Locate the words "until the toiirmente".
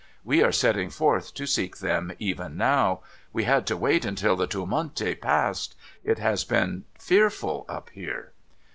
4.03-5.21